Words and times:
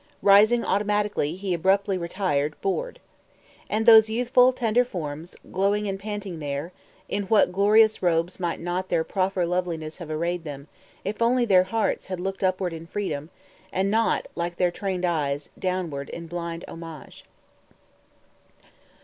Rising 0.23 0.65
automatically, 0.65 1.35
he 1.35 1.53
abruptly 1.53 1.95
retired, 1.95 2.59
bored. 2.59 2.99
And 3.69 3.85
those 3.85 4.09
youthful, 4.09 4.51
tender 4.51 4.83
forms, 4.83 5.35
glowing 5.51 5.87
and 5.87 5.99
panting 5.99 6.39
there, 6.39 6.71
in 7.07 7.25
what 7.25 7.51
glorious 7.51 8.01
robes 8.01 8.39
might 8.39 8.59
not 8.59 8.89
their 8.89 9.03
proper 9.03 9.45
loveliness 9.45 9.97
have 9.99 10.09
arrayed 10.09 10.43
them, 10.43 10.67
if 11.05 11.21
only 11.21 11.45
their 11.45 11.65
hearts 11.65 12.07
had 12.07 12.19
looked 12.19 12.43
upward 12.43 12.73
in 12.73 12.87
freedom, 12.87 13.29
and 13.71 13.91
not, 13.91 14.25
like 14.33 14.55
their 14.55 14.71
trained 14.71 15.05
eyes, 15.05 15.51
downward 15.59 16.09
in 16.09 16.25
blind 16.25 16.65
homage. 16.67 17.25